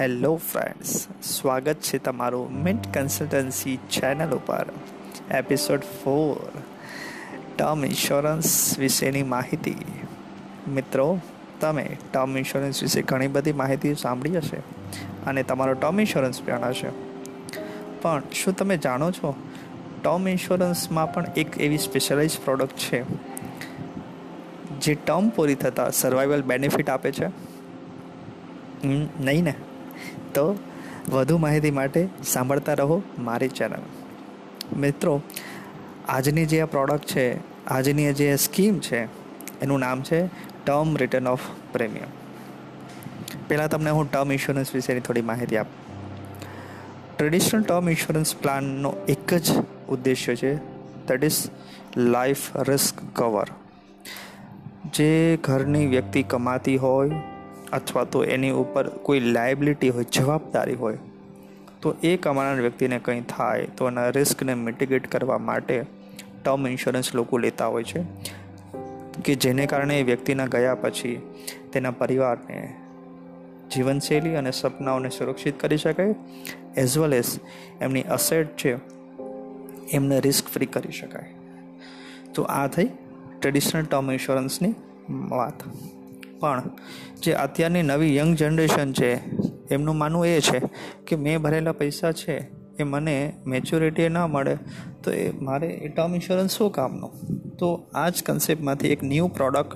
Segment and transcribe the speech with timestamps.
[0.00, 4.66] Hello friends સ્વાગત છે તમારું મિન્ટ કન્સલ્ટન્સી ચેનલ ઉપર
[5.30, 6.60] એપિસોડ ફોર
[7.58, 9.76] ટર્મ ઇન્સ્યોરન્સ વિશેની માહિતી.
[10.74, 11.20] મિત્રો,
[11.60, 14.56] તમે ટર્મ ઇન્સ્યોરન્સ વિશે ઘણી બધી માહિતી સાંભળી હશે
[15.26, 16.88] અને તમારો ટર્મ ઇન્સ્યોરન્સ પણ હશે.
[18.02, 19.34] પણ શું તમે જાણો છો
[20.04, 23.02] ટર્મ ઇન્સ્યોરન્સમાં પણ એક એવી સ્પેશિયલાઇઝ પ્રોડક્ટ છે?
[24.80, 27.26] જે ટર્મ પૂરી થતાં સર્વાઈવલ બેનિફિટ આપે છે?
[29.20, 29.54] નહીં ને.
[30.34, 30.58] તો
[31.10, 33.82] વધુ માહિતી માટે સાંભળતા રહો મારી ચેનલ
[34.76, 35.22] મિત્રો,
[36.08, 39.04] આજની જે આ પ્રોડક્ટ છે, આજની જે સ્કીમ છે,
[39.60, 40.26] એનું નામ છે
[40.64, 41.40] ટર્મ રિટર્ન ઓફ
[41.72, 42.06] પ્રીમિયમ
[43.48, 45.66] પહેલાં તમને હું ટર્મ ઇન્સ્યોરન્સ વિશેની થોડી માહિતી આપ.
[47.16, 49.50] ટ્રેડિશનલ ટર્મ ઇન્સ્યોરન્સ પ્લાનનો એક જ
[49.88, 50.56] ઉદ્દેશ્ય છે
[51.08, 51.48] that is
[51.96, 53.46] life risk cover
[54.94, 57.10] જે ઘરની વ્યક્તિ કમાતી હોય
[57.72, 60.98] અથવા તો એની ઉપર કોઈ લાયબિલિટી હોય, જવાબદારી હોય,
[61.82, 65.84] તો એ કમાનાર વ્યક્તિને કંઈ થાય તો એના રિસ્કને મિટિગેટ કરવા માટે
[66.44, 68.04] ટર્મ ઇન્સ્યોરન્સ લોકો લેતા હોય છે.
[69.24, 71.22] કે જેને કારણે એ વ્યક્તિના ગયા પછી
[71.72, 72.74] તેના પરિવારને
[73.74, 76.14] જીવનશૈલી અને સપનાઓને સુરક્ષિત કરી શકાય
[76.76, 77.38] એઝ વેલ એઝ
[77.80, 78.76] એમની અસેટ છે
[79.90, 81.34] એમને રિસ્ક ફ્રી કરી શકાય.
[82.34, 82.88] તો આ થઈ
[83.40, 84.74] ટ્રેડિશનલ ટર્મ ઇન્સ્યોરન્સની
[85.10, 85.62] વાત.
[86.40, 86.62] પણ
[87.22, 89.10] જે અત્યારની નવી યંગ જનરેશન છે,
[89.74, 90.60] એમનું માનવું એ છે
[91.06, 92.36] કે મેં ભરેલા પૈસા છે,
[92.76, 94.58] એ મને મેચ્યોરિટી ન મળે,
[95.02, 97.10] તો એ મારે એ ટર્મ ઇન્સ્યોરન્સ શું કામનો?
[97.58, 99.74] તો આ જ કન્સેપ્ટમાંથી એક ન્યૂ પ્રોડક્ટ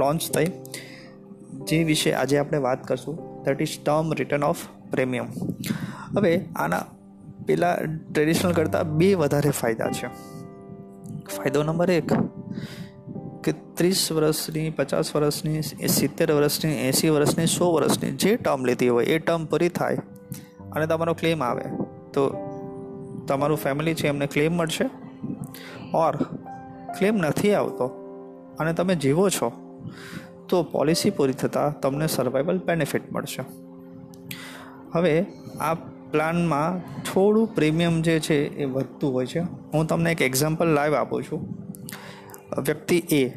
[0.00, 0.50] લોન્ચ થઈ,
[1.64, 3.16] જે વિશે આજે આપણે વાત કરશું.
[3.44, 5.26] That is term return of premium
[6.16, 6.84] હવે આના
[7.46, 7.76] પેલા
[8.12, 10.06] ટ્રેડિશનલ કરતાં બે વધારે ફાયદા છે.
[11.36, 12.12] ફાયદો નંબર એક
[13.44, 19.04] કે ત્રીસ વર્ષની, પચાસ વર્ષની સિત્તેર વર્ષની, એંસી વર્ષની, સો વર્ષની, જે ટર્મ લીધી હોય,
[19.04, 19.98] એ ટર્મ પૂરી થાય.
[20.72, 21.62] અને તમારો ક્લેમ આવે.
[22.12, 22.30] તો
[23.28, 24.90] તમારું ફેમિલી છે, એમને ક્લેમ મળશે.
[25.94, 26.16] ઓર
[26.98, 27.86] ક્લેમ નથી આવતો.
[28.60, 29.52] અને તમે જીવો છો.
[30.48, 33.44] તો પોલિસી પૂરી થતાં તમને સર્વાઈવલ બેનિફિટ મળશે.
[34.92, 35.26] હવે
[35.60, 35.74] આ
[36.10, 39.40] પ્લાનમાં થોડું પ્રીમિયમ જે છે, એ વધતું હોય છે.
[39.40, 41.63] હું તમને એક એક્ઝામ્પલ લાઈવ આપું છું.
[42.58, 43.28] વ્યક્તિ એ,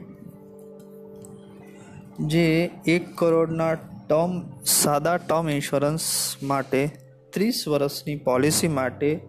[2.19, 6.01] જે એક કરોડના ટર્મ, સાદા ટર્મ ઇન્સ્યોરન્સ
[6.43, 6.89] માટે
[7.33, 9.19] ત્રીસ વર્ષની પોલિસી માટે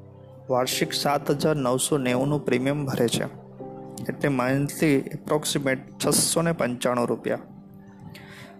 [0.50, 3.24] વાર્ષિક સાત હજાર નવસો નેવુંનું પ્રીમિયમ ભરે છે.
[4.08, 7.38] એટલે મંથલી એપ્રોક્સિમેટ છસો ને પંચાણું રૂપિયા.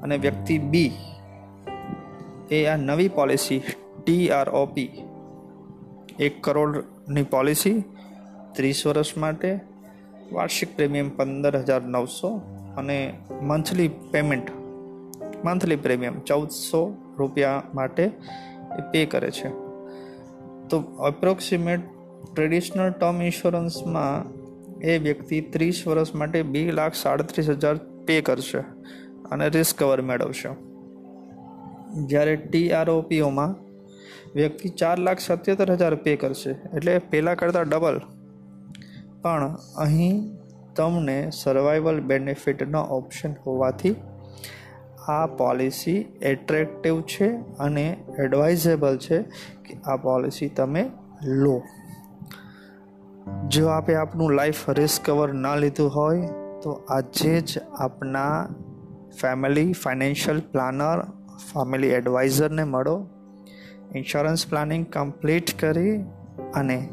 [0.03, 0.91] અને વ્યક્તિ બી
[2.50, 3.62] એ આ નવી પોલિસી
[4.05, 4.91] ટી આર ઓપી
[6.19, 7.84] એક કરોડની પોલિસી
[8.53, 9.61] ત્રીસ વર્ષ માટે
[10.33, 12.31] વાર્ષિક પ્રીમિયમ પંદર હજાર નવસો
[12.77, 12.99] અને
[13.43, 14.49] મંથલી પેમેન્ટ,
[15.44, 16.83] મંથલી પ્રીમિયમ ચૌદસો
[17.19, 18.05] રૂપિયા માટે
[18.78, 19.50] એ પે કરે છે.
[20.71, 20.77] તો
[21.09, 21.81] એપ્રોક્સિમેટ
[22.34, 24.27] ટ્રેડિશનલ ટર્મ ઇન્સ્યોરન્સમાં
[24.81, 28.61] એ વ્યક્તિ ત્રીસ વર્ષ માટે બે લાખ સાડત્રીસ હજાર પે કરશે
[29.31, 30.50] અને રિસ્ક કવર મેળવશે.
[32.06, 33.56] જ્યારે ટીઆરઓપીઓમાં
[34.34, 38.00] વ્યક્તિ ચાર લાખ સત્યોતેર હજાર પે કરશે, એટલે પહેલાં કરતાં ડબલ
[39.23, 40.39] પણ અહીં
[40.77, 43.97] તમને સર્વાઈવલ બેનિફિટનો ઓપ્શન હોવાથી
[45.09, 49.23] આ પોલિસી એટ્રેક્ટિવ છે અને એડવાઇઝેબલ છે
[49.65, 50.91] કે આ પોલિસી તમે
[51.25, 51.62] લો.
[53.49, 56.21] જો આપે આપનું લાઈફ રિસ્ક કવર ના લીધું હોય,
[56.62, 58.49] તો આજે જ આપના
[59.21, 61.00] ફેમિલી ફાઇનાન્શિયલ પ્લાનર
[61.39, 63.09] ફેમિલી એડવાઇઝરને મળો.
[63.95, 66.03] ઇન્સ્યોરન્સ પ્લાનિંગ કમ્પ્લીટ કરી
[66.55, 66.89] અને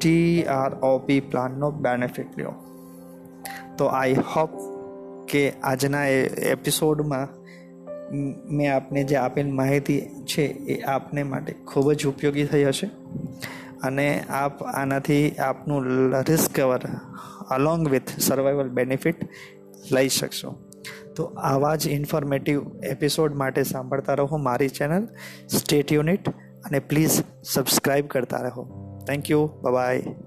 [0.00, 2.54] ટીઆરઓપી પ્લાનનો બેનિફિટ લ્યો.
[3.78, 4.50] તો આઈ હોપ
[5.28, 7.28] કે આજના એપિસોડમાં
[8.50, 12.90] મેં આપને જે આપેલ માહિતી છે એ આપને માટે ખૂબ જ ઉપયોગી થઈ હશે.
[13.82, 16.80] અને આપ આનાથી આપનું risk cover
[17.50, 19.16] along with survival benefit
[19.92, 20.54] લઈ શકશો.
[21.16, 25.08] તો આવા જ ઇન્ફોર્મેટિવ એપિસોડ માટે સાંભળતા રહો મારી ચેનલ
[25.48, 26.28] સ્ટેટ યુનિટ
[26.64, 28.85] અને પ્લીઝ સબસ્ક્રાઈબ કરતા રહો.
[29.06, 29.54] Thank you.
[29.62, 30.25] Bye bye.